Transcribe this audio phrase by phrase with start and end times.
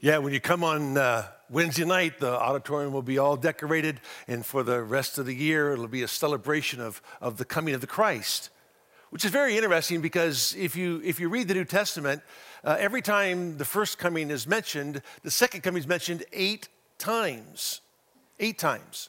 [0.00, 4.46] Yeah, when you come on uh, Wednesday night, the auditorium will be all decorated, and
[4.46, 7.80] for the rest of the year, it'll be a celebration of, of the coming of
[7.80, 8.50] the Christ,
[9.10, 12.22] which is very interesting because if you, if you read the New Testament,
[12.62, 16.68] uh, every time the first coming is mentioned, the second coming is mentioned eight
[16.98, 17.80] times.
[18.38, 19.08] Eight times.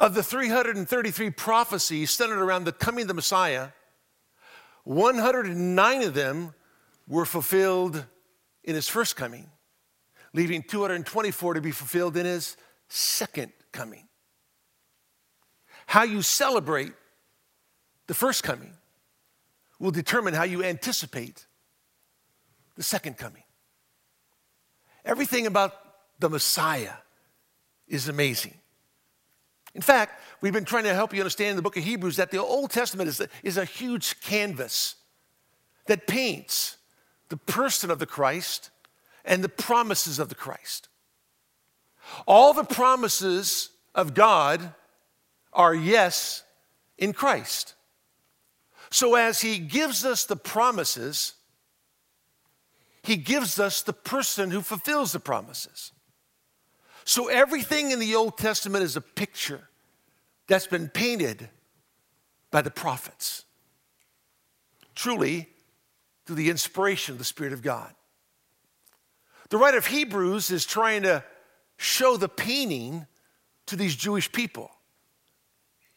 [0.00, 3.68] Of the 333 prophecies centered around the coming of the Messiah,
[4.82, 6.54] 109 of them
[7.06, 8.04] were fulfilled
[8.68, 9.48] in his first coming,
[10.34, 12.54] leaving 224 to be fulfilled in his
[12.88, 14.06] second coming.
[15.86, 16.92] How you celebrate
[18.08, 18.74] the first coming
[19.78, 21.46] will determine how you anticipate
[22.76, 23.42] the second coming.
[25.02, 25.72] Everything about
[26.18, 26.92] the Messiah
[27.86, 28.52] is amazing.
[29.74, 32.30] In fact, we've been trying to help you understand in the book of Hebrews that
[32.30, 34.96] the Old Testament is is a huge canvas
[35.86, 36.77] that paints
[37.28, 38.70] the person of the Christ
[39.24, 40.88] and the promises of the Christ.
[42.26, 44.72] All the promises of God
[45.52, 46.42] are yes
[46.96, 47.74] in Christ.
[48.90, 51.34] So, as He gives us the promises,
[53.02, 55.92] He gives us the person who fulfills the promises.
[57.04, 59.68] So, everything in the Old Testament is a picture
[60.46, 61.50] that's been painted
[62.50, 63.44] by the prophets.
[64.94, 65.48] Truly,
[66.28, 67.90] through the inspiration of the Spirit of God.
[69.48, 71.24] The writer of Hebrews is trying to
[71.78, 73.06] show the painting
[73.64, 74.70] to these Jewish people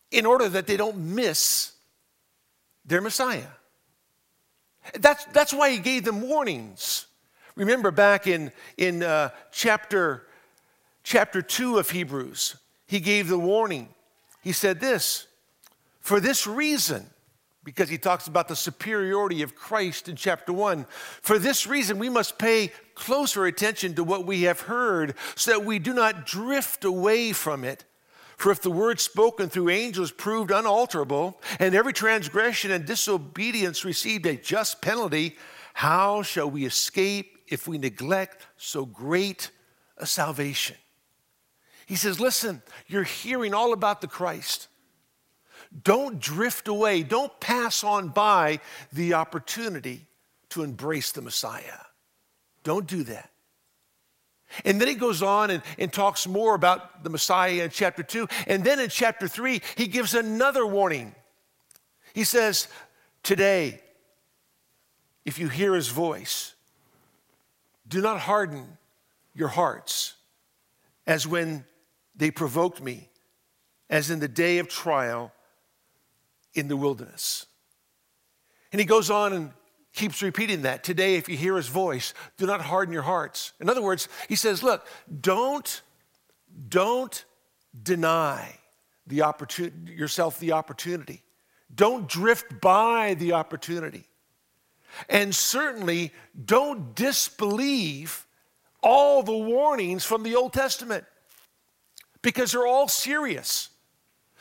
[0.09, 1.73] in order that they don't miss
[2.85, 3.49] their Messiah.
[4.97, 7.07] That's, that's why he gave them warnings.
[7.55, 10.27] Remember back in, in uh, chapter,
[11.03, 12.55] chapter 2 of Hebrews,
[12.87, 13.89] he gave the warning.
[14.41, 15.27] He said this
[15.99, 17.10] For this reason,
[17.63, 20.85] because he talks about the superiority of Christ in chapter 1.
[21.21, 25.65] For this reason, we must pay closer attention to what we have heard so that
[25.65, 27.85] we do not drift away from it.
[28.37, 34.25] For if the word spoken through angels proved unalterable, and every transgression and disobedience received
[34.25, 35.37] a just penalty,
[35.75, 39.51] how shall we escape if we neglect so great
[39.97, 40.77] a salvation?
[41.85, 44.69] He says, Listen, you're hearing all about the Christ.
[45.83, 47.03] Don't drift away.
[47.03, 48.59] Don't pass on by
[48.91, 50.05] the opportunity
[50.49, 51.79] to embrace the Messiah.
[52.63, 53.29] Don't do that.
[54.65, 58.27] And then he goes on and, and talks more about the Messiah in chapter 2.
[58.47, 61.15] And then in chapter 3, he gives another warning.
[62.13, 62.67] He says,
[63.23, 63.79] Today,
[65.23, 66.53] if you hear his voice,
[67.87, 68.77] do not harden
[69.33, 70.15] your hearts
[71.07, 71.63] as when
[72.15, 73.09] they provoked me,
[73.89, 75.31] as in the day of trial
[76.53, 77.45] in the wilderness.
[78.71, 79.51] And he goes on and
[79.93, 80.83] keeps repeating that.
[80.83, 83.53] Today, if you hear his voice, do not harden your hearts.
[83.59, 84.85] In other words, he says, look,
[85.21, 85.81] don't,
[86.69, 87.25] don't
[87.83, 88.55] deny
[89.07, 91.23] the opportunity, yourself the opportunity.
[91.73, 94.05] Don't drift by the opportunity.
[95.09, 96.11] And certainly
[96.45, 98.25] don't disbelieve
[98.83, 101.05] all the warnings from the Old Testament
[102.21, 103.69] because they're all serious.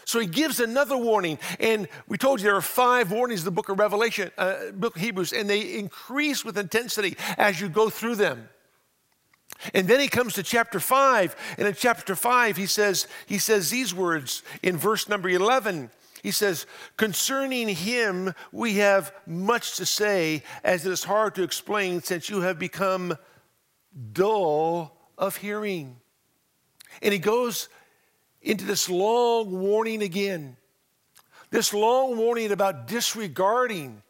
[0.04, 1.38] So he gives another warning.
[1.58, 4.96] And we told you there are five warnings in the book of Revelation, uh, book
[4.96, 8.48] of Hebrews, and they increase with intensity as you go through them.
[9.74, 13.70] And then he comes to chapter 5, and in chapter 5 he says he says
[13.70, 15.90] these words in verse number 11.
[16.22, 16.66] He says,
[16.96, 22.42] Concerning him, we have much to say, as it is hard to explain, since you
[22.42, 23.16] have become
[24.12, 25.96] dull of hearing.
[27.02, 27.68] And he goes
[28.42, 30.56] into this long warning again.
[31.50, 34.02] This long warning about disregarding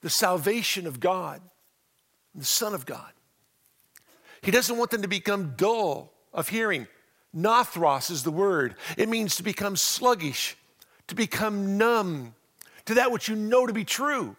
[0.00, 1.40] the salvation of God,
[2.34, 3.12] the Son of God.
[4.42, 6.86] He doesn't want them to become dull of hearing.
[7.34, 8.76] Nothros is the word.
[8.96, 10.56] It means to become sluggish,
[11.08, 12.34] to become numb
[12.86, 14.36] to that which you know to be true.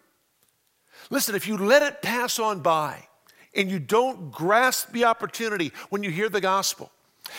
[1.09, 3.07] Listen, if you let it pass on by
[3.53, 6.91] and you don't grasp the opportunity when you hear the gospel,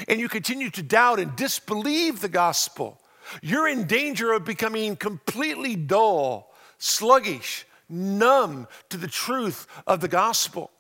[0.09, 3.01] and you continue to doubt and disbelieve the gospel,
[3.43, 10.71] you're in danger of becoming completely dull, sluggish, numb to the truth of the gospel.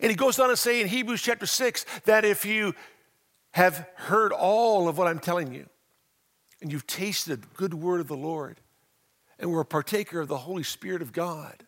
[0.00, 2.74] And he goes on to say in Hebrews chapter 6 that if you
[3.52, 5.66] have heard all of what I'm telling you,
[6.60, 8.60] and you've tasted the good word of the Lord,
[9.38, 11.64] and were a partaker of the Holy Spirit of God,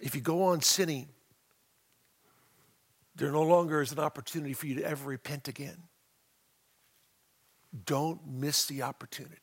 [0.00, 1.08] if you go on sinning,
[3.14, 5.76] there no longer is an opportunity for you to ever repent again.
[7.84, 9.36] Don't miss the opportunity.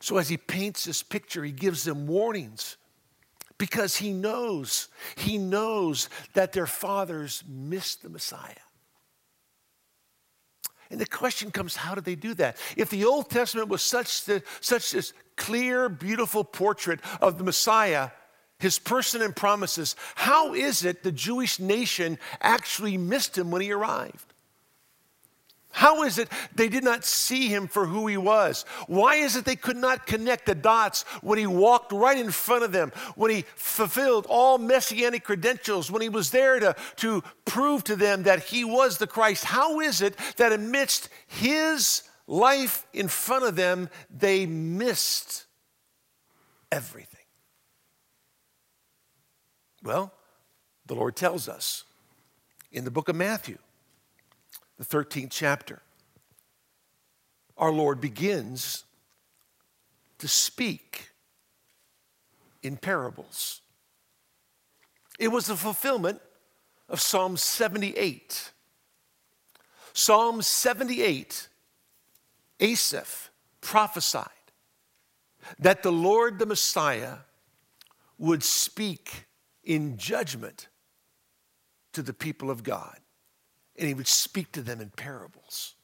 [0.00, 2.76] So, as he paints this picture, he gives them warnings
[3.58, 8.54] because he knows, he knows that their fathers missed the Messiah.
[10.90, 12.56] And the question comes, how did they do that?
[12.76, 18.10] If the Old Testament was such, the, such this clear, beautiful portrait of the Messiah,
[18.58, 23.72] his person and promises, how is it the Jewish nation actually missed him when he
[23.72, 24.34] arrived?
[25.70, 28.64] How is it they did not see him for who he was?
[28.88, 32.64] Why is it they could not connect the dots when he walked right in front
[32.64, 37.84] of them, when he fulfilled all messianic credentials, when he was there to, to prove
[37.84, 39.44] to them that he was the Christ?
[39.44, 45.44] How is it that amidst his life in front of them, they missed
[46.72, 47.17] everything?
[49.88, 50.12] Well,
[50.84, 51.84] the Lord tells us
[52.70, 53.56] in the book of Matthew
[54.76, 55.80] the 13th chapter,
[57.56, 58.84] our Lord begins
[60.18, 61.08] to speak
[62.62, 63.62] in parables.
[65.18, 66.20] It was the fulfillment
[66.90, 68.52] of Psalm 78.
[69.94, 71.48] Psalm 78,
[72.60, 73.30] Asaph
[73.62, 74.28] prophesied
[75.58, 77.20] that the Lord the Messiah
[78.18, 79.24] would speak
[79.68, 80.66] in judgment
[81.92, 82.98] to the people of God
[83.76, 85.76] and he would speak to them in parables.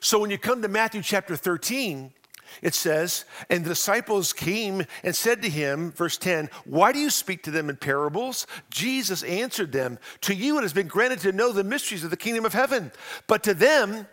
[0.00, 2.12] So when you come to Matthew chapter 13,
[2.60, 7.10] it says, And the disciples came and said to him, verse 10, Why do you
[7.10, 8.46] speak to them in parables?
[8.70, 12.16] Jesus answered them, To you it has been granted to know the mysteries of the
[12.16, 12.90] kingdom of heaven,
[13.28, 14.08] but to them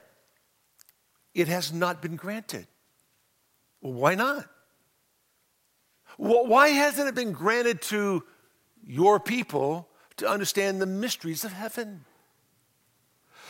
[1.33, 2.67] it has not been granted.
[3.81, 4.47] Well, why not?
[6.23, 8.23] Why hasn't it been granted to
[8.81, 12.05] your people to understand the mysteries of heaven?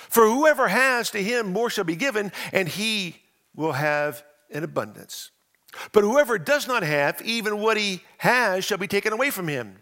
[0.10, 3.18] For whoever has to him more shall be given, and he
[3.56, 5.30] will have an abundance.
[5.92, 9.78] But whoever does not have, even what he has shall be taken away from him.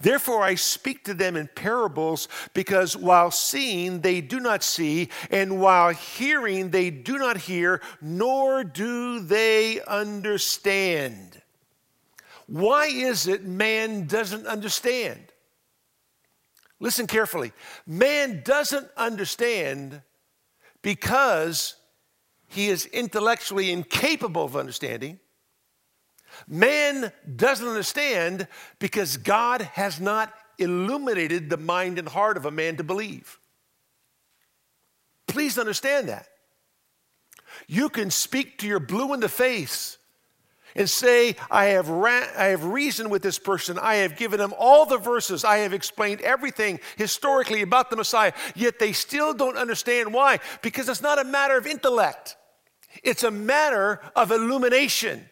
[0.00, 5.60] Therefore, I speak to them in parables, because while seeing they do not see, and
[5.60, 11.41] while hearing they do not hear, nor do they understand.
[12.52, 15.32] Why is it man doesn't understand?
[16.80, 17.50] Listen carefully.
[17.86, 20.02] Man doesn't understand
[20.82, 21.76] because
[22.48, 25.18] he is intellectually incapable of understanding.
[26.46, 28.46] Man doesn't understand
[28.78, 33.38] because God has not illuminated the mind and heart of a man to believe.
[35.26, 36.28] Please understand that.
[37.66, 39.96] You can speak to your blue in the face
[40.74, 43.78] and say, I have, ra- I have reasoned with this person.
[43.78, 45.44] I have given them all the verses.
[45.44, 48.32] I have explained everything historically about the Messiah.
[48.54, 50.40] Yet they still don't understand why.
[50.62, 52.36] Because it's not a matter of intellect,
[53.02, 55.28] it's a matter of illumination.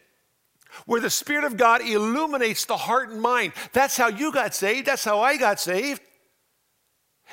[0.85, 3.51] Where the Spirit of God illuminates the heart and mind.
[3.73, 4.87] That's how you got saved.
[4.87, 6.01] That's how I got saved.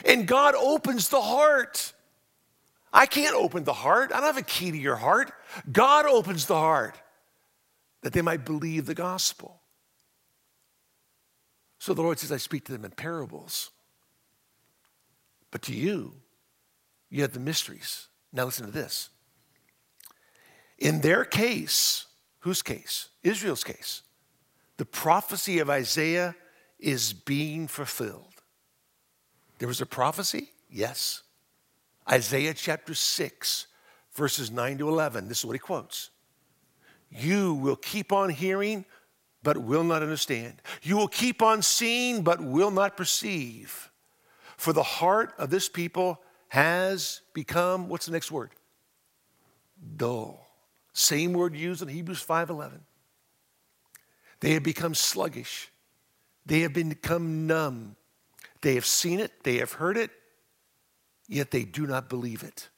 [0.04, 1.92] And God opens the heart.
[2.92, 4.10] I can't open the heart.
[4.12, 5.30] I don't have a key to your heart.
[5.70, 6.96] God opens the heart
[8.02, 9.60] that they might believe the gospel.
[11.78, 13.70] So the Lord says, I speak to them in parables.
[15.50, 16.14] But to you,
[17.08, 18.08] you have the mysteries.
[18.32, 19.08] Now listen to this.
[20.78, 22.06] In their case,
[22.40, 23.08] whose case?
[23.22, 24.02] Israel's case.
[24.76, 26.36] The prophecy of Isaiah
[26.78, 28.42] is being fulfilled.
[29.58, 30.50] There was a prophecy?
[30.70, 31.22] Yes.
[32.08, 33.66] Isaiah chapter 6,
[34.14, 35.28] verses 9 to 11.
[35.28, 36.10] This is what he quotes.
[37.10, 38.84] You will keep on hearing,
[39.42, 40.60] but will not understand.
[40.82, 43.90] You will keep on seeing, but will not perceive.
[44.56, 48.50] For the heart of this people has become, what's the next word?
[49.96, 50.46] Dull.
[50.92, 52.80] Same word used in Hebrews 5:11.
[54.40, 55.70] They have become sluggish.
[56.44, 57.96] They have become numb.
[58.60, 60.10] They have seen it, they have heard it,
[61.28, 62.68] yet they do not believe it.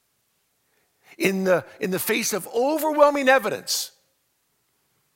[1.17, 3.93] In the, in the face of overwhelming evidence,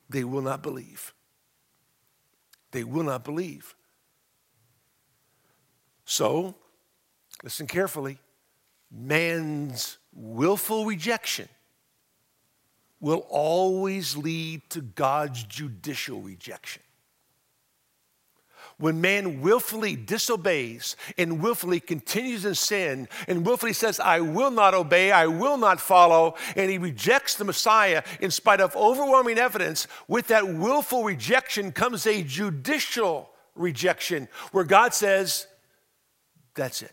[0.08, 1.12] they will not believe.
[2.70, 3.74] They will not believe.
[6.04, 6.54] So,
[7.42, 8.18] listen carefully
[8.94, 11.48] man's willful rejection
[13.00, 16.82] will always lead to God's judicial rejection.
[18.78, 24.74] When man willfully disobeys and willfully continues in sin and willfully says, I will not
[24.74, 29.86] obey, I will not follow, and he rejects the Messiah in spite of overwhelming evidence,
[30.08, 35.46] with that willful rejection comes a judicial rejection where God says,
[36.54, 36.92] That's it.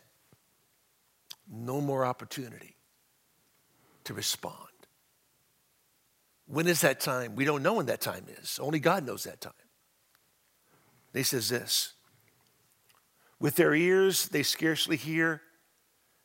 [1.52, 2.76] No more opportunity
[4.04, 4.56] to respond.
[6.46, 7.36] When is that time?
[7.36, 8.60] We don't know when that time is.
[8.62, 9.54] Only God knows that time.
[11.14, 11.94] He says this
[13.40, 15.42] With their ears they scarcely hear,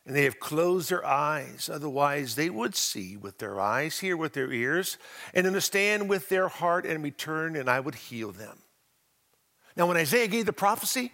[0.04, 1.68] and they have closed their eyes.
[1.72, 4.98] Otherwise, they would see with their eyes, hear with their ears,
[5.34, 8.58] and understand with their heart and return, and I would heal them.
[9.76, 11.12] Now, when Isaiah gave the prophecy,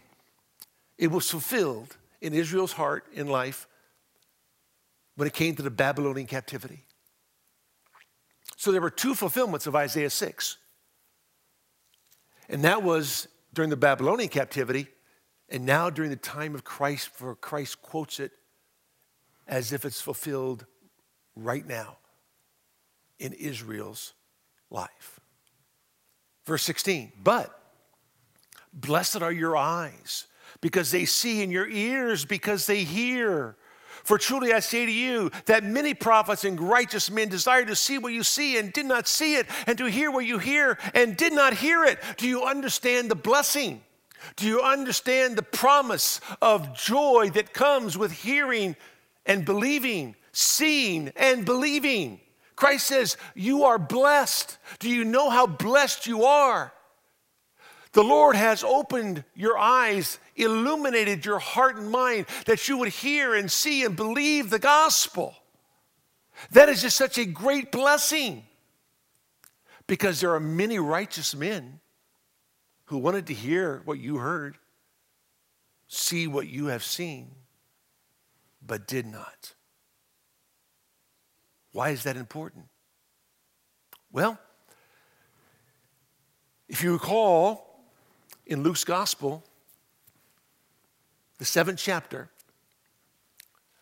[0.99, 3.67] it was fulfilled in Israel's heart in life
[5.17, 6.85] when it came to the Babylonian captivity.
[8.57, 10.57] So there were two fulfillments of Isaiah 6.
[12.49, 14.89] And that was during the Babylonian captivity,
[15.49, 18.33] and now during the time of Christ, for Christ quotes it
[19.47, 20.67] as if it's fulfilled
[21.37, 21.99] right now
[23.19, 24.15] in Israel's
[24.71, 25.21] life.
[26.45, 27.59] Verse 16, but
[28.73, 30.27] blessed are your eyes
[30.61, 33.57] because they see, and your ears because they hear.
[34.05, 37.99] For truly I say to you that many prophets and righteous men desire to see
[37.99, 41.17] what you see and did not see it, and to hear what you hear and
[41.17, 41.99] did not hear it.
[42.17, 43.83] Do you understand the blessing?
[44.37, 48.77] Do you understand the promise of joy that comes with hearing
[49.27, 52.21] and believing, seeing and believing?
[52.57, 54.59] Christ says, You are blessed.
[54.79, 56.73] Do you know how blessed you are?
[57.93, 63.35] The Lord has opened your eyes, illuminated your heart and mind that you would hear
[63.35, 65.35] and see and believe the gospel.
[66.53, 68.45] That is just such a great blessing
[69.87, 71.81] because there are many righteous men
[72.87, 74.59] who wanted to hear what you heard,
[75.89, 77.31] see what you have seen,
[78.65, 79.55] but did not.
[81.73, 82.67] Why is that important?
[84.11, 84.39] Well,
[86.69, 87.87] if you recall,
[88.47, 89.45] in Luke's gospel,
[91.43, 92.31] the seventh chapter,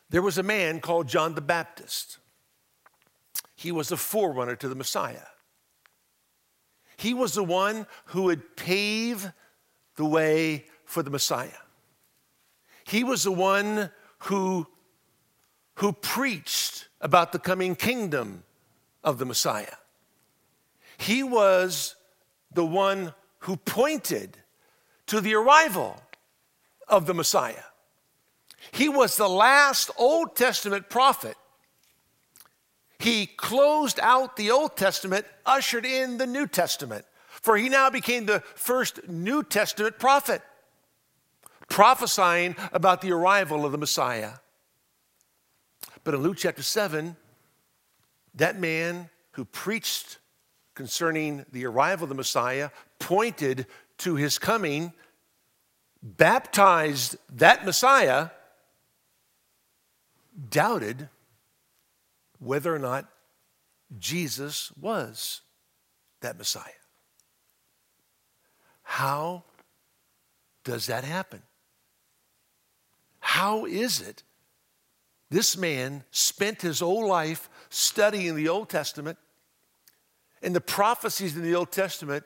[0.08, 2.16] there was a man called John the Baptist.
[3.54, 5.26] He was a forerunner to the Messiah.
[6.96, 9.30] He was the one who would pave
[9.96, 11.60] the way for the Messiah.
[12.84, 13.90] He was the one
[14.20, 14.66] who,
[15.74, 18.44] who preached about the coming kingdom
[19.04, 19.76] of the Messiah.
[20.96, 21.94] He was
[22.50, 24.38] the one who pointed
[25.08, 26.00] to the arrival
[26.90, 27.62] of the Messiah.
[28.72, 31.36] He was the last Old Testament prophet.
[32.98, 38.26] He closed out the Old Testament, ushered in the New Testament, for he now became
[38.26, 40.42] the first New Testament prophet,
[41.68, 44.32] prophesying about the arrival of the Messiah.
[46.04, 47.16] But in Luke chapter 7,
[48.34, 50.18] that man who preached
[50.74, 53.66] concerning the arrival of the Messiah pointed
[53.98, 54.92] to his coming,
[56.02, 58.30] baptized that Messiah,
[60.48, 61.08] doubted
[62.38, 63.06] whether or not
[63.98, 65.42] Jesus was
[66.20, 66.64] that Messiah.
[68.82, 69.44] How
[70.64, 71.42] does that happen?
[73.20, 74.22] How is it
[75.30, 79.18] this man spent his whole life studying the Old Testament
[80.42, 82.24] and the prophecies in the Old Testament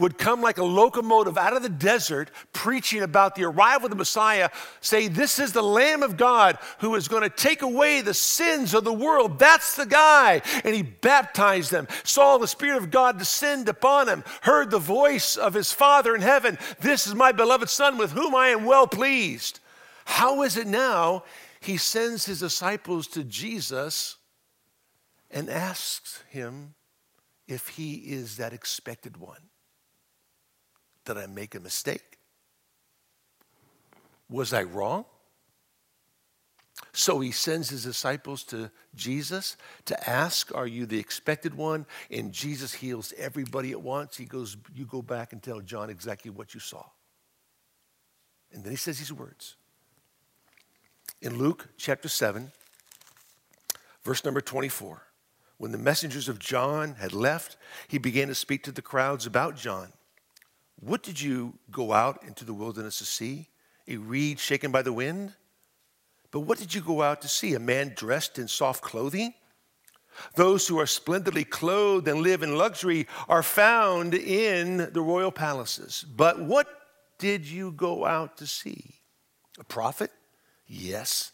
[0.00, 3.96] would come like a locomotive out of the desert, preaching about the arrival of the
[3.96, 8.14] Messiah, say, This is the Lamb of God who is going to take away the
[8.14, 9.38] sins of the world.
[9.38, 10.42] That's the guy.
[10.64, 15.36] And he baptized them, saw the Spirit of God descend upon him, heard the voice
[15.36, 18.86] of his Father in heaven This is my beloved Son with whom I am well
[18.86, 19.60] pleased.
[20.04, 21.24] How is it now
[21.60, 24.16] he sends his disciples to Jesus
[25.30, 26.74] and asks him
[27.46, 29.49] if he is that expected one?
[31.04, 32.18] Did I make a mistake?
[34.28, 35.04] Was I wrong?
[36.92, 41.86] So he sends his disciples to Jesus to ask, Are you the expected one?
[42.10, 44.16] And Jesus heals everybody at once.
[44.16, 46.84] He goes, You go back and tell John exactly what you saw.
[48.52, 49.56] And then he says these words
[51.22, 52.50] in Luke chapter 7,
[54.02, 55.02] verse number 24.
[55.58, 59.56] When the messengers of John had left, he began to speak to the crowds about
[59.56, 59.92] John.
[60.80, 63.48] What did you go out into the wilderness to see?
[63.86, 65.34] A reed shaken by the wind?
[66.30, 67.54] But what did you go out to see?
[67.54, 69.34] A man dressed in soft clothing?
[70.36, 76.04] Those who are splendidly clothed and live in luxury are found in the royal palaces.
[76.16, 76.66] But what
[77.18, 79.00] did you go out to see?
[79.58, 80.10] A prophet?
[80.66, 81.32] Yes.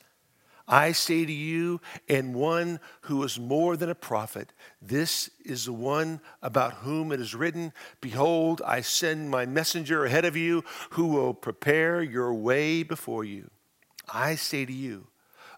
[0.68, 5.72] I say to you, and one who is more than a prophet, this is the
[5.72, 11.06] one about whom it is written Behold, I send my messenger ahead of you who
[11.06, 13.50] will prepare your way before you.
[14.12, 15.06] I say to you,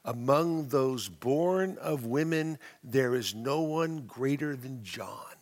[0.05, 5.35] among those born of women, there is no one greater than John.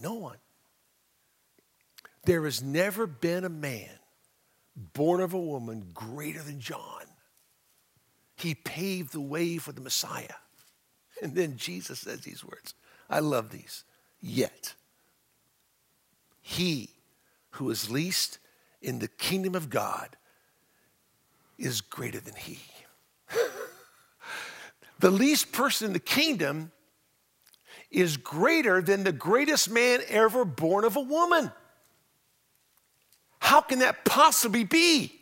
[0.00, 0.38] No one.
[2.24, 3.98] There has never been a man
[4.76, 7.05] born of a woman greater than John.
[8.36, 10.34] He paved the way for the Messiah.
[11.22, 12.74] And then Jesus says these words.
[13.08, 13.84] I love these.
[14.20, 14.74] Yet,
[16.42, 16.90] he
[17.52, 18.38] who is least
[18.82, 20.14] in the kingdom of God
[21.56, 22.58] is greater than he.
[24.98, 26.70] the least person in the kingdom
[27.90, 31.50] is greater than the greatest man ever born of a woman.
[33.38, 35.18] How can that possibly be?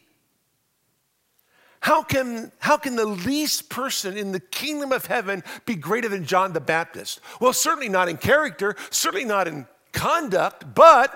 [1.84, 6.24] How can, how can the least person in the kingdom of heaven be greater than
[6.24, 7.20] John the Baptist?
[7.42, 11.14] Well, certainly not in character, certainly not in conduct, but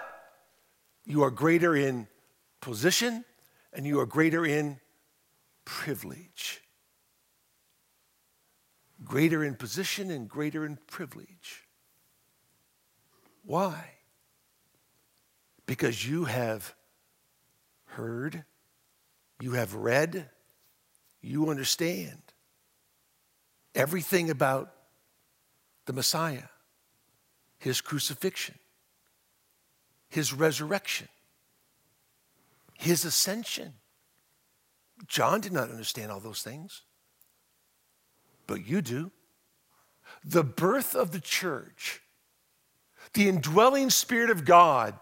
[1.06, 2.06] you are greater in
[2.60, 3.24] position
[3.72, 4.78] and you are greater in
[5.64, 6.60] privilege.
[9.02, 11.66] Greater in position and greater in privilege.
[13.42, 13.92] Why?
[15.64, 16.74] Because you have
[17.86, 18.44] heard,
[19.40, 20.28] you have read,
[21.28, 22.22] you understand
[23.74, 24.72] everything about
[25.84, 26.48] the Messiah,
[27.58, 28.54] his crucifixion,
[30.08, 31.08] his resurrection,
[32.78, 33.74] his ascension.
[35.06, 36.82] John did not understand all those things,
[38.46, 39.10] but you do.
[40.24, 42.00] The birth of the church,
[43.12, 44.94] the indwelling Spirit of God.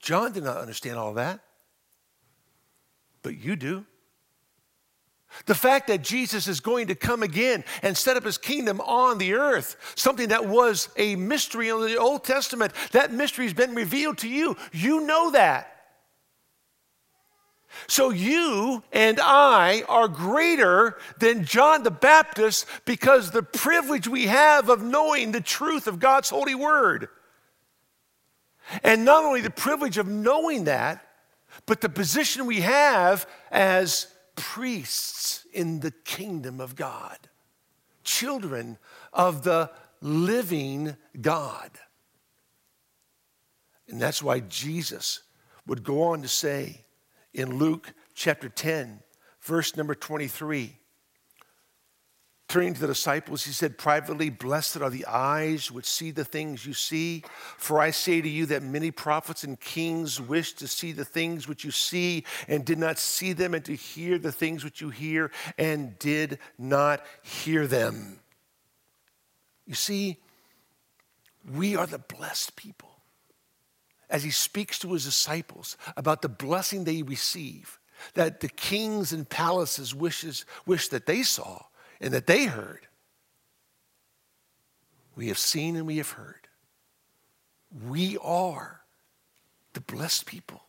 [0.00, 1.40] John did not understand all that,
[3.22, 3.84] but you do.
[5.46, 9.18] The fact that Jesus is going to come again and set up his kingdom on
[9.18, 13.74] the earth, something that was a mystery in the Old Testament, that mystery has been
[13.74, 14.56] revealed to you.
[14.72, 15.74] You know that.
[17.86, 24.68] So you and I are greater than John the Baptist because the privilege we have
[24.68, 27.08] of knowing the truth of God's holy word.
[28.82, 31.04] And not only the privilege of knowing that,
[31.66, 34.06] but the position we have as
[34.38, 37.18] priests in the kingdom of God,
[38.04, 38.78] children
[39.12, 39.70] of the
[40.00, 41.70] living God.
[43.88, 45.22] And that's why Jesus
[45.66, 46.84] would go on to say
[47.32, 49.00] in Luke chapter 10,
[49.40, 50.78] verse number 23,
[52.48, 56.64] Turning to the disciples, he said privately, Blessed are the eyes which see the things
[56.64, 57.22] you see.
[57.58, 61.46] For I say to you that many prophets and kings wished to see the things
[61.46, 64.88] which you see and did not see them, and to hear the things which you
[64.88, 68.20] hear and did not hear them.
[69.66, 70.16] You see,
[71.54, 72.88] we are the blessed people.
[74.08, 77.78] As he speaks to his disciples about the blessing they receive,
[78.14, 81.60] that the kings and palaces wishes, wish that they saw
[82.00, 82.86] and that they heard.
[85.16, 86.48] We have seen and we have heard.
[87.86, 88.82] We are
[89.72, 90.62] the blessed people.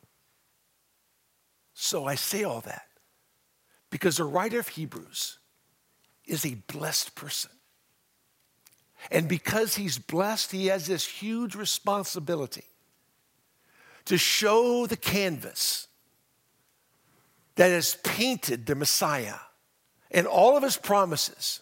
[1.74, 2.88] So I say all that
[3.90, 5.38] because the writer of Hebrews
[6.26, 7.52] is a blessed person.
[9.12, 12.66] And because he's blessed, he has this huge responsibility
[14.06, 15.88] to show the canvas
[17.56, 19.36] that has painted the Messiah
[20.12, 21.62] and all of his promises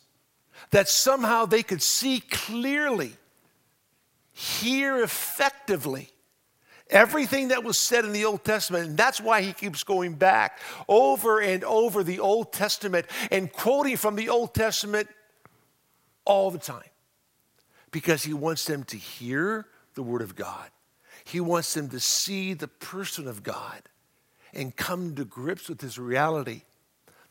[0.72, 3.14] that somehow they could see clearly,
[4.34, 6.10] hear effectively
[6.90, 8.88] everything that was said in the Old Testament.
[8.88, 13.98] And that's why he keeps going back over and over the Old Testament and quoting
[13.98, 15.08] from the Old Testament
[16.26, 16.82] all the time
[17.92, 20.70] because he wants them to hear the Word of God.
[21.24, 23.82] He wants them to see the person of God
[24.54, 26.62] and come to grips with his reality.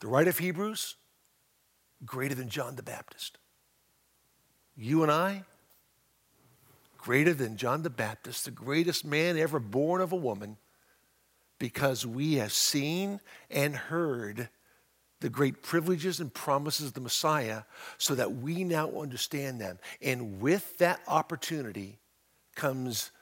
[0.01, 0.97] The writer of Hebrews
[2.05, 3.39] greater than John the Baptist.
[4.77, 5.45] You and I,
[6.99, 10.59] greater than John the Baptist, the greatest man ever born of a woman,
[11.59, 14.51] because we have seen and heard
[15.21, 17.63] the great privileges and promises of the Messiah
[17.97, 19.79] so that we now understand them.
[20.03, 21.99] And with that opportunity
[22.55, 23.13] comes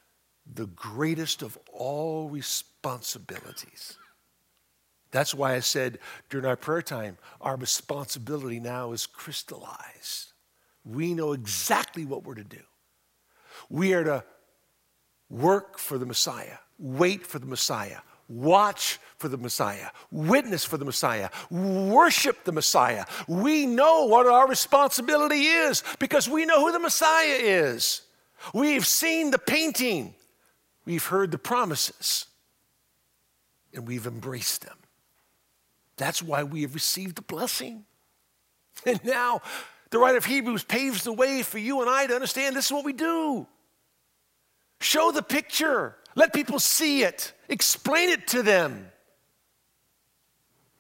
[0.53, 3.97] the greatest of all responsibilities.
[5.15, 10.33] That's why I said during our prayer time, our responsibility now is crystallized.
[10.85, 12.65] We know exactly what we're to do.
[13.71, 14.25] We are to
[15.31, 17.99] work for the Messiah, wait for the Messiah,
[18.29, 23.05] watch for the Messiah, witness for the Messiah, worship the Messiah.
[23.29, 28.03] We know what our responsibility is because we know who the Messiah is.
[28.53, 30.17] We've seen the painting,
[30.85, 32.27] we've heard the promises,
[33.73, 34.77] and we've embraced them.
[35.97, 37.85] That's why we have received the blessing.
[38.87, 39.41] And now
[39.91, 42.73] the writer of Hebrews paves the way for you and I to understand this is
[42.73, 43.47] what we do.
[44.81, 47.33] Show the picture Let people see it.
[47.49, 48.91] Explain it to them.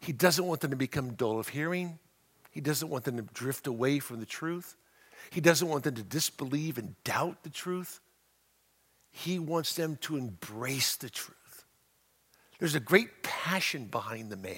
[0.01, 1.99] He doesn't want them to become dull of hearing.
[2.51, 4.77] He doesn't want them to drift away from the truth.
[5.31, 8.01] He doesn't want them to disbelieve and doubt the truth.
[9.11, 11.65] He wants them to embrace the truth.
[12.59, 14.55] There's a great passion behind the man,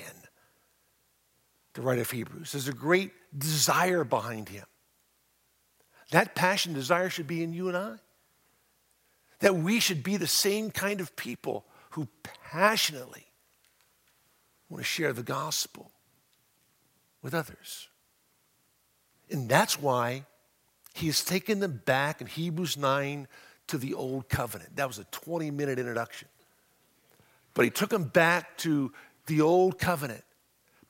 [1.76, 2.52] the writer of Hebrews.
[2.52, 4.64] There's a great desire behind him.
[6.10, 7.96] That passion, desire should be in you and I.
[9.40, 12.08] That we should be the same kind of people who
[12.50, 13.26] passionately
[14.68, 15.90] want to share the gospel
[17.22, 17.88] with others.
[19.30, 20.24] And that's why
[20.94, 23.28] he has taken them back in Hebrews 9
[23.66, 24.76] to the old covenant.
[24.76, 26.28] That was a 20 minute introduction.
[27.52, 28.92] But he took them back to
[29.26, 30.22] the old covenant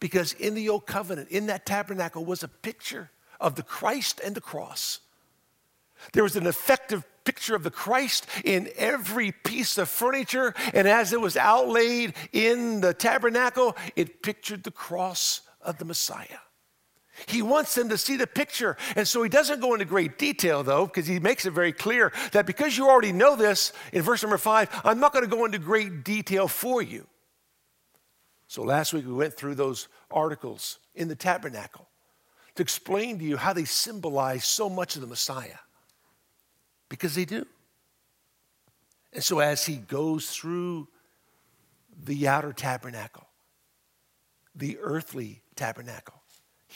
[0.00, 4.34] because in the old covenant, in that tabernacle, was a picture of the Christ and
[4.34, 5.00] the cross.
[6.12, 11.12] There was an effective picture of the Christ in every piece of furniture, and as
[11.12, 16.38] it was outlaid in the tabernacle, it pictured the cross of the Messiah.
[17.26, 18.76] He wants them to see the picture.
[18.94, 22.12] And so he doesn't go into great detail, though, because he makes it very clear
[22.32, 25.46] that because you already know this in verse number five, I'm not going to go
[25.46, 27.06] into great detail for you.
[28.48, 31.88] So last week we went through those articles in the tabernacle
[32.54, 35.58] to explain to you how they symbolize so much of the Messiah
[36.88, 37.46] because they do.
[39.12, 40.88] And so as he goes through
[42.04, 43.26] the outer tabernacle,
[44.54, 46.22] the earthly tabernacle,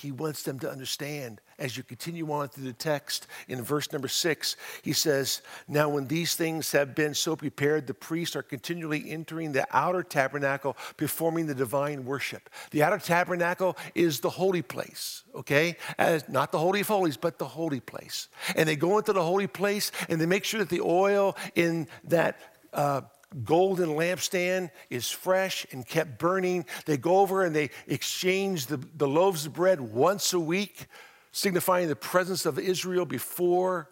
[0.00, 4.08] he wants them to understand as you continue on through the text in verse number
[4.08, 9.10] six he says now when these things have been so prepared the priests are continually
[9.10, 12.48] entering the outer tabernacle performing the divine worship.
[12.70, 15.76] The outer tabernacle is the holy place okay?
[15.98, 18.28] As, not the holy of holies but the holy place.
[18.56, 21.88] And they go into the holy place and they make sure that the oil in
[22.04, 22.40] that
[22.72, 23.02] uh,
[23.44, 26.66] golden lampstand is fresh and kept burning.
[26.86, 30.86] They go over and they exchange the, the loaves of bread once a week,
[31.32, 33.88] signifying the presence of Israel before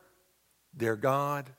[0.75, 1.51] their God,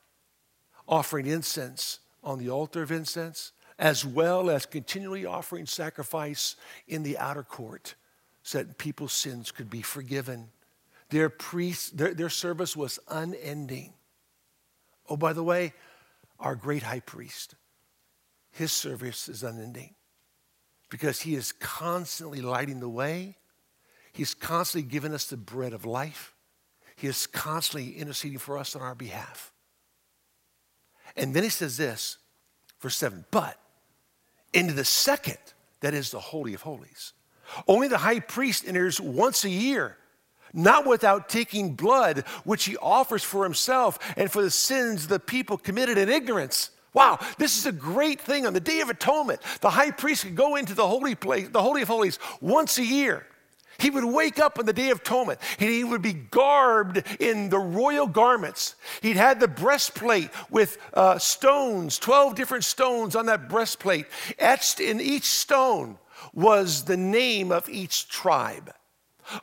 [0.86, 7.16] offering incense on the altar of incense, as well as continually offering sacrifice in the
[7.16, 7.94] outer court
[8.42, 10.48] so that people's sins could be forgiven.
[11.08, 13.94] Their, priest, their, their service was unending.
[15.08, 15.72] Oh, by the way,
[16.38, 17.54] our great high priest,
[18.50, 19.94] his service is unending
[20.90, 23.36] because he is constantly lighting the way.
[24.12, 26.34] He's constantly giving us the bread of life.
[26.96, 29.52] He is constantly interceding for us on our behalf.
[31.16, 32.18] And then he says this,
[32.80, 33.58] verse 7 But
[34.52, 35.38] into the second,
[35.80, 37.12] that is the Holy of Holies,
[37.66, 39.96] only the high priest enters once a year,
[40.52, 45.56] not without taking blood, which he offers for himself and for the sins the people
[45.56, 46.70] committed in ignorance.
[46.92, 48.46] Wow, this is a great thing.
[48.46, 51.62] On the Day of Atonement, the high priest could go into the holy place, the
[51.62, 53.26] Holy of Holies, once a year.
[53.78, 57.48] He would wake up on the Day of Atonement and he would be garbed in
[57.48, 58.74] the royal garments.
[59.00, 64.06] He'd had the breastplate with uh, stones, 12 different stones on that breastplate.
[64.38, 65.98] Etched in each stone
[66.34, 68.70] was the name of each tribe.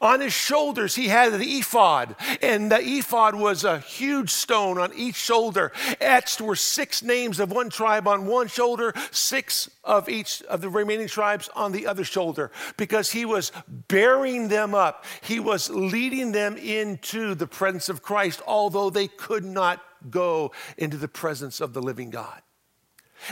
[0.02, 4.94] On his shoulders, he had the ephod, and the ephod was a huge stone on
[4.94, 5.72] each shoulder.
[6.00, 10.70] Etched were six names of one tribe on one shoulder, six of each of the
[10.70, 15.06] remaining tribes on the other shoulder, because he was bearing them up.
[15.22, 20.98] He was leading them into the presence of Christ, although they could not go into
[20.98, 22.42] the presence of the living God.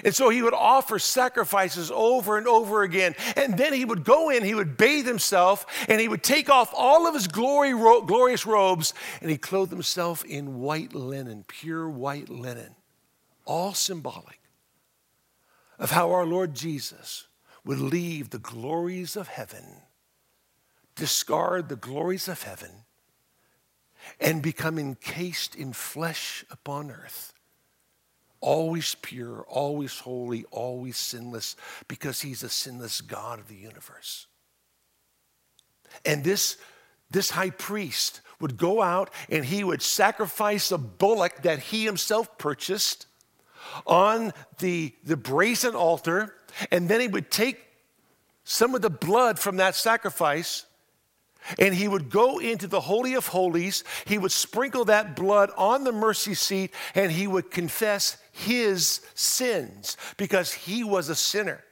[0.03, 3.15] And so he would offer sacrifices over and over again.
[3.35, 6.73] And then he would go in, he would bathe himself, and he would take off
[6.75, 11.89] all of his glory, ro- glorious robes, and he clothed himself in white linen, pure
[11.89, 12.75] white linen,
[13.45, 14.39] all symbolic
[15.77, 17.27] of how our Lord Jesus
[17.63, 19.81] would leave the glories of heaven,
[20.95, 22.71] discard the glories of heaven,
[24.19, 27.34] and become encased in flesh upon earth
[28.45, 31.55] always pure, always holy, always sinless,
[31.87, 34.27] because he's a sinless God of the universe.
[36.05, 36.57] And this,
[37.09, 42.37] this high priest would go out and he would sacrifice a bullock that he himself
[42.37, 43.07] purchased
[43.87, 46.35] on the, the brazen altar,
[46.69, 47.65] and then he would take
[48.43, 50.67] some of the blood from that sacrifice
[51.59, 53.83] and he would go into the Holy of Holies.
[54.05, 59.97] He would sprinkle that blood on the mercy seat and he would confess his sins
[60.17, 61.63] because he was a sinner.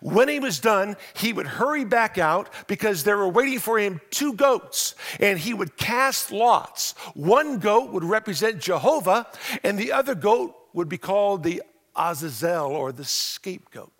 [0.00, 4.00] When he was done, he would hurry back out because there were waiting for him
[4.10, 6.92] two goats, and he would cast lots.
[7.14, 9.26] One goat would represent Jehovah,
[9.62, 11.62] and the other goat would be called the
[11.94, 13.92] Azazel or the scapegoat.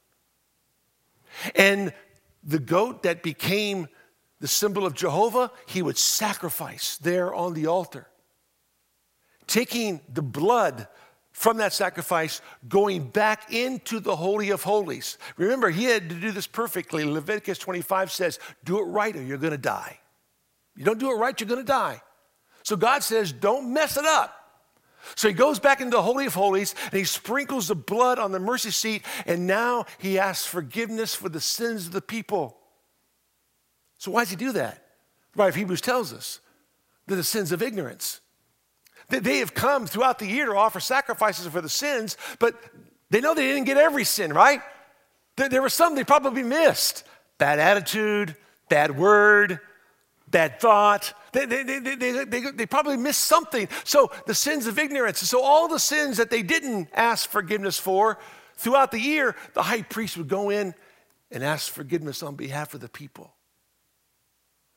[1.54, 1.92] And
[2.44, 3.88] the goat that became
[4.40, 8.08] the symbol of Jehovah, he would sacrifice there on the altar,
[9.46, 10.86] taking the blood
[11.32, 15.18] from that sacrifice, going back into the Holy of Holies.
[15.36, 17.04] Remember, he had to do this perfectly.
[17.04, 19.98] Leviticus 25 says, Do it right or you're to die.
[20.76, 22.00] You don't do it right, you're to die.
[22.62, 24.43] So God says, Don't mess it up.
[25.14, 28.32] So he goes back into the Holy of Holies and he sprinkles the blood on
[28.32, 32.56] the mercy seat, and now he asks forgiveness for the sins of the people.
[33.98, 34.86] So, why does he do that?
[35.32, 36.40] The writer of Hebrews tells us
[37.06, 38.20] that the sins of ignorance.
[39.08, 42.58] That they have come throughout the year to offer sacrifices for the sins, but
[43.10, 44.62] they know they didn't get every sin, right?
[45.36, 47.04] There were some they probably missed
[47.38, 48.36] bad attitude,
[48.68, 49.60] bad word,
[50.28, 51.12] bad thought.
[51.34, 53.68] They, they, they, they, they, they probably missed something.
[53.82, 55.18] So the sins of ignorance.
[55.18, 58.18] So all the sins that they didn't ask forgiveness for
[58.56, 60.74] throughout the year, the high priest would go in
[61.32, 63.34] and ask forgiveness on behalf of the people.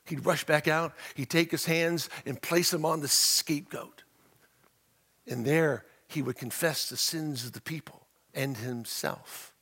[0.07, 4.03] He'd rush back out, he'd take his hands and place them on the scapegoat.
[5.27, 9.53] And there he would confess the sins of the people and himself.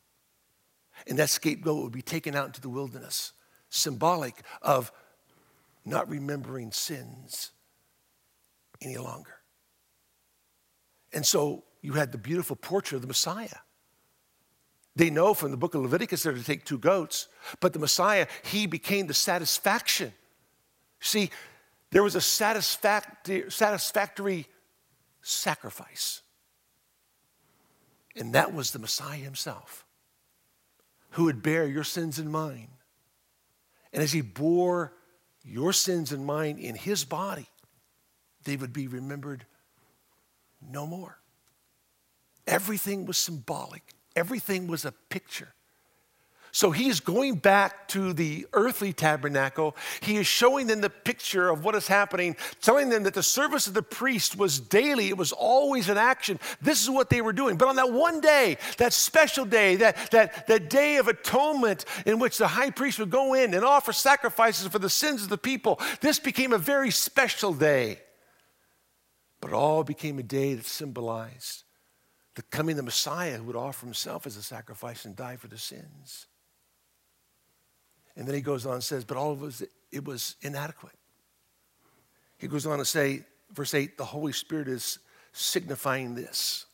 [1.08, 3.34] And that scapegoat would be taken out into the wilderness,
[3.70, 4.94] symbolic of
[5.86, 7.52] not remembering sins
[8.82, 9.36] any longer.
[11.14, 13.60] And so you had the beautiful portrait of the Messiah.
[14.96, 17.28] They know from the book of Leviticus they're to take two goats,
[17.60, 20.14] but the Messiah, he became the satisfaction.
[21.00, 21.30] See,
[21.92, 24.48] there was a satisfactory, satisfactory
[25.22, 26.22] sacrifice.
[28.16, 29.86] And that was the Messiah himself,
[31.12, 32.70] who would bear your sins and mine.
[33.92, 34.94] And as he bore
[35.46, 37.48] your sins and mine in his body,
[38.44, 39.46] they would be remembered
[40.62, 41.20] no more.
[42.48, 43.84] Everything was symbolic,
[44.16, 45.54] everything was a picture.
[46.56, 49.76] So he is going back to the earthly tabernacle.
[50.00, 53.68] He is showing them the picture of what is happening, telling them that the service
[53.68, 56.40] of the priest was daily, it was always in action.
[56.62, 57.58] This is what they were doing.
[57.58, 62.20] But on that one day, that special day, that, that, that day of atonement in
[62.20, 65.38] which the high priest would go in and offer sacrifices for the sins of the
[65.38, 68.00] people, this became a very special day.
[69.42, 71.66] But it all became a day that symbolized
[72.36, 75.50] the coming of the Messiah who would offer himself as a sacrifice and die for
[75.50, 76.28] the sins.
[78.16, 80.96] And then he goes on and says, but all of us, it was inadequate.
[82.38, 85.00] He goes on to say, verse 8, the Holy Spirit is
[85.32, 86.66] signifying this.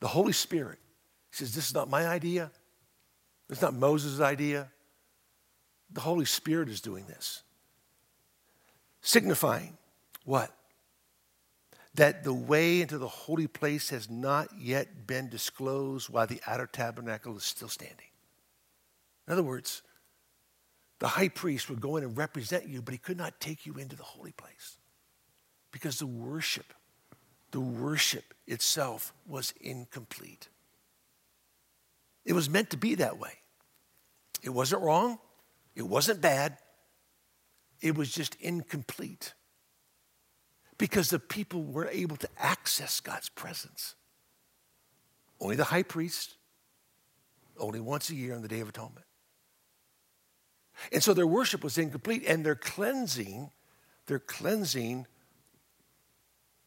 [0.00, 0.78] The Holy Spirit,
[1.30, 2.50] he says, this is not my idea.
[3.48, 4.70] It's not Moses' idea.
[5.90, 7.42] The Holy Spirit is doing this.
[9.02, 9.76] Signifying
[10.24, 10.50] what?
[11.94, 16.66] That the way into the holy place has not yet been disclosed while the outer
[16.66, 18.06] tabernacle is still standing.
[19.26, 19.82] In other words,
[21.02, 23.74] the high priest would go in and represent you, but he could not take you
[23.74, 24.76] into the holy place
[25.72, 26.72] because the worship,
[27.50, 30.48] the worship itself was incomplete.
[32.24, 33.32] It was meant to be that way.
[34.44, 35.18] It wasn't wrong,
[35.74, 36.56] it wasn't bad,
[37.80, 39.34] it was just incomplete
[40.78, 43.96] because the people weren't able to access God's presence.
[45.40, 46.36] Only the high priest,
[47.58, 49.04] only once a year on the Day of Atonement.
[50.92, 53.50] And so their worship was incomplete and their cleansing,
[54.06, 55.06] their cleansing,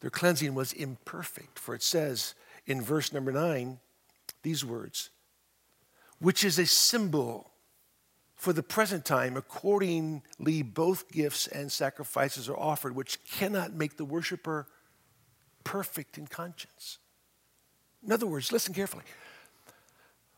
[0.00, 1.58] their cleansing was imperfect.
[1.58, 2.34] For it says
[2.66, 3.80] in verse number nine,
[4.42, 5.10] these words,
[6.18, 7.50] which is a symbol
[8.36, 14.04] for the present time, accordingly, both gifts and sacrifices are offered, which cannot make the
[14.04, 14.66] worshiper
[15.64, 16.98] perfect in conscience.
[18.04, 19.04] In other words, listen carefully.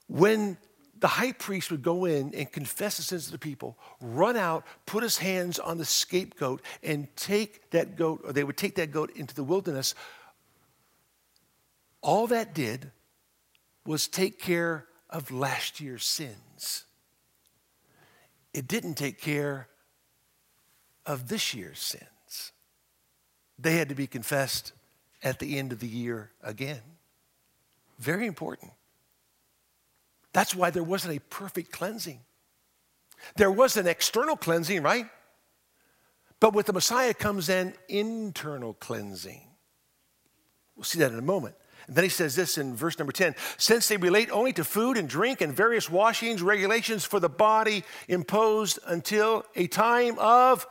[0.06, 0.56] When
[1.00, 4.64] the high priest would go in and confess the sins of the people, run out,
[4.86, 8.90] put his hands on the scapegoat, and take that goat, or they would take that
[8.90, 9.94] goat into the wilderness.
[12.00, 12.90] All that did
[13.84, 16.84] was take care of last year's sins.
[18.52, 19.68] It didn't take care
[21.06, 22.52] of this year's sins.
[23.58, 24.72] They had to be confessed
[25.22, 26.80] at the end of the year again.
[27.98, 28.72] Very important.
[30.38, 32.20] That's why there wasn't a perfect cleansing.
[33.34, 35.06] There was an external cleansing, right?
[36.38, 39.42] But with the Messiah comes an internal cleansing.
[40.76, 41.56] We'll see that in a moment.
[41.88, 44.96] And then he says this in verse number 10 since they relate only to food
[44.96, 50.68] and drink and various washings, regulations for the body imposed until a time of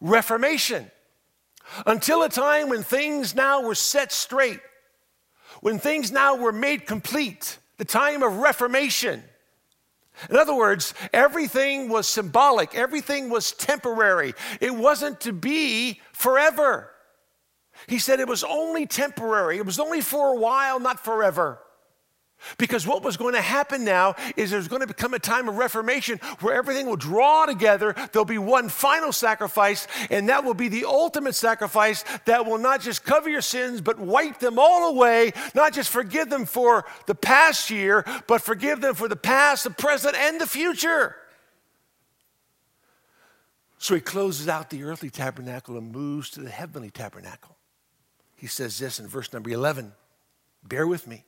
[0.00, 0.90] reformation,
[1.86, 4.58] until a time when things now were set straight
[5.60, 9.22] when things now were made complete, the time of reformation.
[10.28, 14.34] In other words, everything was symbolic, everything was temporary.
[14.60, 16.90] It wasn't to be forever.
[17.86, 21.60] He said it was only temporary, it was only for a while, not forever.
[22.56, 25.56] Because what was going to happen now is there's going to become a time of
[25.56, 27.94] reformation where everything will draw together.
[28.12, 32.80] There'll be one final sacrifice, and that will be the ultimate sacrifice that will not
[32.80, 35.32] just cover your sins, but wipe them all away.
[35.54, 39.70] Not just forgive them for the past year, but forgive them for the past, the
[39.70, 41.16] present, and the future.
[43.78, 47.56] So he closes out the earthly tabernacle and moves to the heavenly tabernacle.
[48.36, 49.92] He says this in verse number 11
[50.64, 51.24] Bear with me.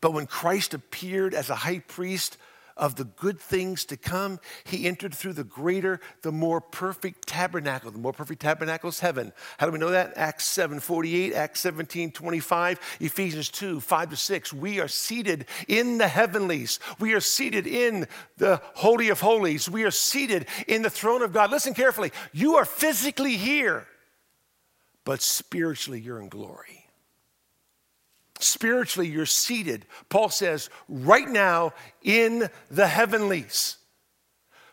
[0.00, 2.36] But when Christ appeared as a high priest
[2.80, 7.90] of the good things to come, he entered through the greater, the more perfect tabernacle.
[7.90, 9.32] The more perfect tabernacle is heaven.
[9.58, 10.14] How do we know that?
[10.16, 14.52] Acts 7 48, Acts 17 25, Ephesians 2 5 to 6.
[14.54, 16.80] We are seated in the heavenlies.
[16.98, 18.08] We are seated in
[18.38, 19.68] the Holy of Holies.
[19.68, 21.50] We are seated in the throne of God.
[21.50, 22.12] Listen carefully.
[22.32, 23.86] You are physically here,
[25.04, 26.79] but spiritually you're in glory.
[28.42, 31.72] Spiritually, you're seated, Paul says, right now
[32.02, 33.76] in the heavenlies.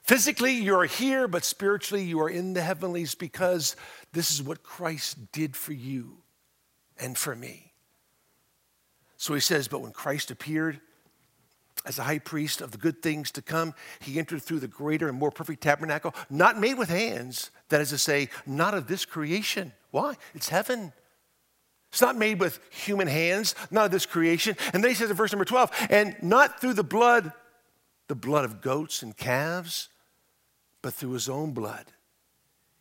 [0.04, 3.76] Physically, you're here, but spiritually, you are in the heavenlies because
[4.14, 6.20] this is what Christ did for you
[6.98, 7.74] and for me.
[9.18, 10.80] So he says, But when Christ appeared
[11.86, 15.10] as a high priest of the good things to come, he entered through the greater
[15.10, 19.06] and more perfect tabernacle, not made with hands, that is to say, not of this
[19.06, 19.74] creation.
[19.92, 20.16] Why?
[20.34, 20.94] It's heaven.
[21.98, 24.56] It's not made with human hands, not of this creation.
[24.72, 27.34] And then he says in verse number 12, and not through the blood,
[28.08, 29.90] the blood of goats and calves,
[30.84, 31.86] but through his own blood.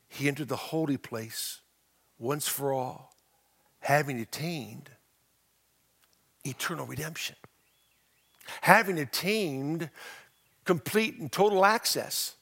[0.06, 1.62] He entered the holy place
[2.18, 3.14] once for all,
[3.80, 4.90] having attained
[6.44, 7.36] eternal redemption,
[8.60, 9.88] having attained
[10.66, 12.35] complete and total access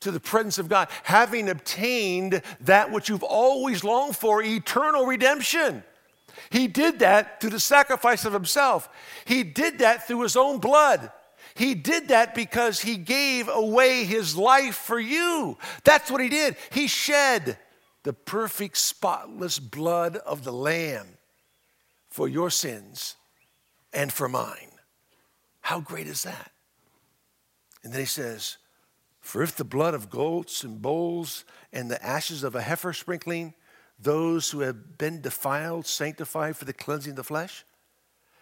[0.00, 5.82] to the presence of God, having obtained that which you've always longed for eternal redemption.
[6.50, 8.88] He did that through the sacrifice of himself,
[9.24, 11.10] he did that through his own blood.
[11.54, 15.56] He did that because he gave away his life for you.
[15.84, 16.56] That's what he did.
[16.70, 17.58] He shed
[18.02, 21.06] the perfect, spotless blood of the Lamb
[22.10, 23.16] for your sins
[23.92, 24.70] and for mine.
[25.62, 26.52] How great is that?
[27.82, 28.58] And then he says,
[29.26, 33.54] for if the blood of goats and bulls and the ashes of a heifer sprinkling,
[33.98, 37.64] those who have been defiled sanctify for the cleansing of the flesh,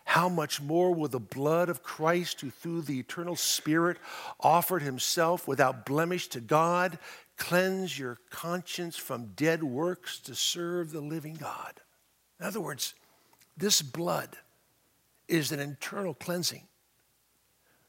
[0.04, 3.96] how much more will the blood of Christ, who through the eternal Spirit
[4.40, 6.98] offered himself without blemish to God,
[7.38, 11.80] cleanse your conscience from dead works to serve the living God?
[12.38, 12.92] In other words,
[13.56, 14.36] this blood
[15.28, 16.68] is an internal cleansing.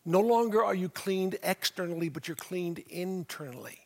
[0.06, 3.80] No longer are you cleaned externally, but you're cleaned internally.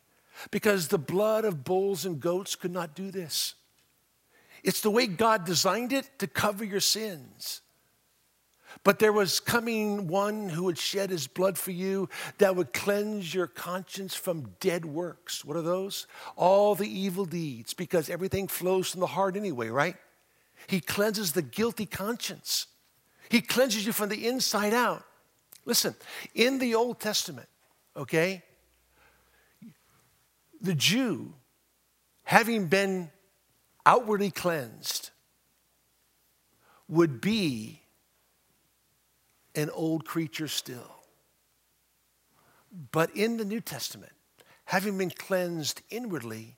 [0.50, 3.54] Because the blood of bulls and goats could not do this.
[4.62, 7.62] It's the way God designed it to cover your sins.
[8.84, 13.34] But there was coming one who would shed his blood for you that would cleanse
[13.34, 15.44] your conscience from dead works.
[15.44, 16.06] What are those?
[16.36, 19.96] All the evil deeds, because everything flows from the heart anyway, right?
[20.66, 22.66] He cleanses the guilty conscience.
[23.28, 25.04] He cleanses you from the inside out.
[25.64, 25.94] Listen,
[26.34, 27.48] in the Old Testament,
[27.96, 28.42] okay,
[30.60, 31.34] the Jew,
[32.24, 33.10] having been
[33.86, 35.10] outwardly cleansed,
[36.88, 37.82] would be
[39.54, 40.96] an old creature still.
[42.92, 44.12] But in the New Testament,
[44.64, 46.56] having been cleansed inwardly,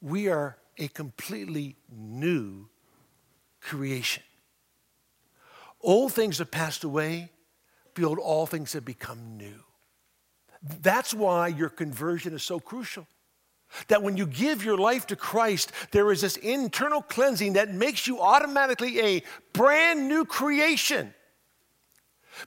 [0.00, 2.68] we are a completely new
[3.60, 4.22] creation.
[5.80, 7.30] Old things have passed away,
[7.96, 9.64] Behold, all things have become new.
[10.82, 13.08] That's why your conversion is so crucial.
[13.88, 18.06] That when you give your life to Christ, there is this internal cleansing that makes
[18.06, 19.22] you automatically a
[19.52, 21.14] brand new creation.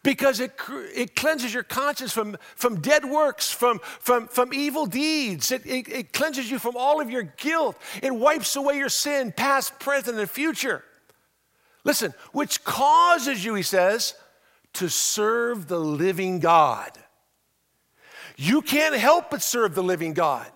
[0.04, 0.54] Because it,
[0.96, 5.52] it cleanses your conscience from, from dead works, from, from, from evil deeds.
[5.52, 7.76] It, it, it cleanses you from all of your guilt.
[8.04, 10.84] It wipes away your sin, past, present, and future.
[11.84, 14.14] Listen, which causes you, he says,
[14.74, 16.92] to serve the living God.
[18.38, 20.50] You can't help but serve the living God.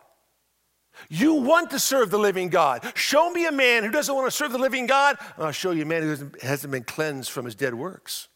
[1.10, 2.86] You want to serve the living God.
[2.96, 5.82] Show me a man who doesn't want to serve the living God, I'll show you
[5.82, 8.30] a man who hasn't been cleansed from his dead works.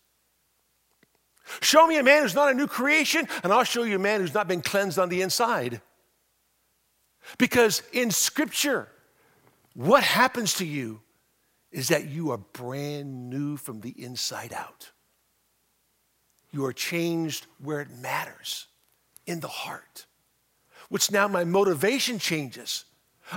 [1.61, 4.19] Show me a man who's not a new creation, and I'll show you a man
[4.19, 5.81] who's not been cleansed on the inside.
[7.37, 8.89] Because in Scripture,
[9.73, 11.01] what happens to you
[11.71, 14.91] is that you are brand new from the inside out.
[16.57, 18.65] You are changed where it matters,
[19.27, 20.07] in the heart,
[20.89, 22.85] which now my motivation changes.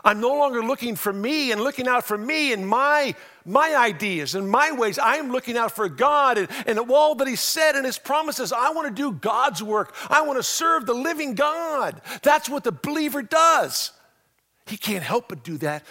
[0.02, 3.14] I'm no longer looking for me and looking out for me and my,
[3.44, 4.98] my ideas and my ways.
[4.98, 8.54] I'm looking out for God and, and all that He said and His promises.
[8.54, 9.94] I want to do God's work.
[10.08, 12.00] I want to serve the living God.
[12.22, 13.92] That's what the believer does.
[14.64, 15.84] He can't help but do that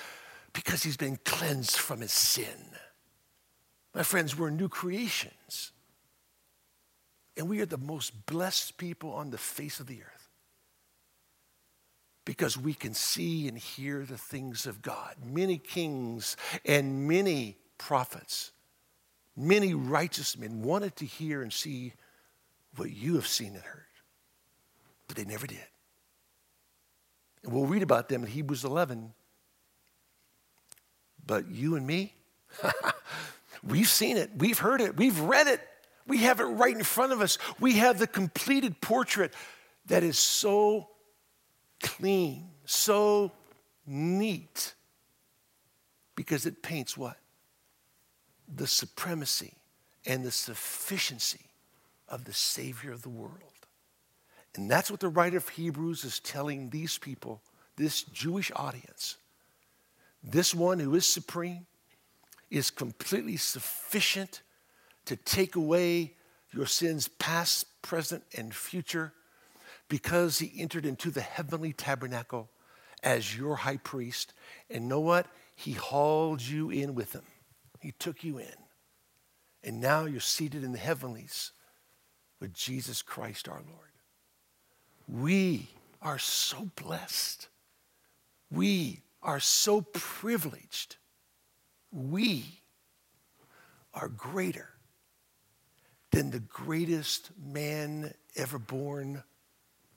[0.53, 2.65] because he's been cleansed from his sin.
[3.93, 5.33] My friends, we're a new creations.
[7.39, 10.29] And we are the most blessed people on the face of the earth
[12.25, 15.15] because we can see and hear the things of God.
[15.25, 16.35] Many kings
[16.65, 18.51] and many prophets,
[19.37, 21.93] many righteous men wanted to hear and see
[22.75, 23.85] what you have seen and heard,
[25.07, 25.65] but they never did.
[27.43, 29.13] And we'll read about them in Hebrews 11
[31.25, 32.15] but you and me,
[33.63, 35.61] we've seen it, we've heard it, we've read it,
[36.09, 37.37] we have it right in front of us.
[37.59, 39.33] We have the completed portrait
[39.85, 40.89] that is so
[41.81, 43.31] clean, so
[43.85, 44.73] neat,
[46.15, 47.17] because it paints what?
[48.53, 49.53] The supremacy
[50.05, 51.45] and the sufficiency
[52.07, 53.33] of the Savior of the world.
[54.55, 57.41] And that's what the writer of Hebrews is telling these people,
[57.77, 59.17] this Jewish audience.
[60.23, 61.67] This one who is supreme
[62.49, 64.41] is completely sufficient
[65.09, 66.13] to take away
[66.51, 69.11] your sins, past, present, and future,
[69.87, 72.47] because he entered into the heavenly tabernacle
[73.01, 74.33] as your high priest.
[74.69, 75.25] And know what?
[75.55, 77.23] He hauled you in with him,
[77.79, 78.53] he took you in.
[79.63, 81.53] And now you're seated in the heavenlies
[82.39, 83.89] with Jesus Christ our Lord.
[85.07, 85.69] We
[86.03, 87.47] are so blessed.
[88.51, 90.97] We are so privileged.
[91.91, 92.61] We
[93.95, 94.69] are greater
[96.11, 99.23] than the greatest man ever born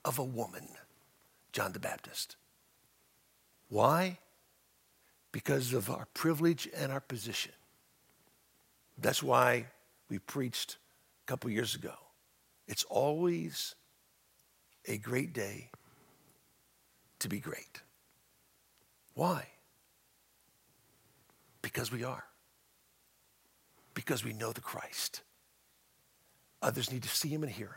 [0.04, 0.68] of a woman,
[1.52, 2.36] John the Baptist.
[3.68, 4.18] Why?
[5.30, 7.52] Because of our privilege and our position.
[8.98, 9.66] That's why
[10.10, 10.76] we preached
[11.24, 11.94] a couple years ago.
[12.68, 13.74] It's always
[14.86, 15.70] a great day
[17.20, 17.80] to be great.
[19.14, 19.46] Why?
[21.62, 22.24] Because we are.
[23.94, 25.22] Because we know the Christ.
[26.62, 27.74] Others need to see him and hear him.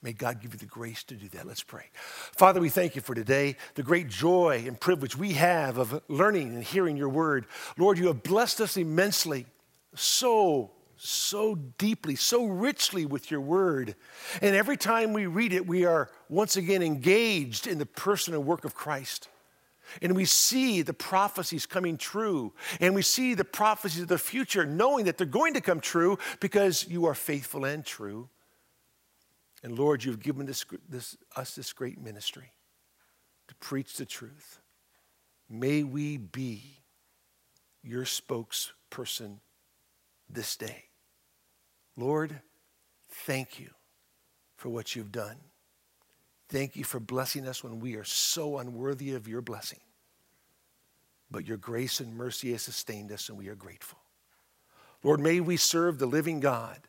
[0.00, 1.44] May God give you the grace to do that.
[1.44, 1.86] Let's pray.
[1.92, 6.54] Father, we thank you for today, the great joy and privilege we have of learning
[6.54, 7.46] and hearing your word.
[7.76, 9.46] Lord, you have blessed us immensely,
[9.96, 13.96] so, so deeply, so richly with your word.
[14.40, 18.46] And every time we read it, we are once again engaged in the person and
[18.46, 19.28] work of Christ.
[20.02, 22.52] And we see the prophecies coming true.
[22.80, 26.18] And we see the prophecies of the future, knowing that they're going to come true
[26.40, 28.28] because you are faithful and true.
[29.62, 32.52] And Lord, you've given this, this, us this great ministry
[33.48, 34.60] to preach the truth.
[35.50, 36.62] May we be
[37.82, 39.38] your spokesperson
[40.28, 40.84] this day.
[41.96, 42.40] Lord,
[43.08, 43.70] thank you
[44.56, 45.36] for what you've done.
[46.48, 49.80] Thank you for blessing us when we are so unworthy of your blessing.
[51.30, 53.98] But your grace and mercy has sustained us, and we are grateful.
[55.02, 56.80] Lord, may we serve the living God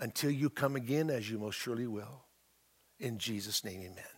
[0.00, 2.24] until you come again, as you most surely will.
[2.98, 4.17] In Jesus' name, amen.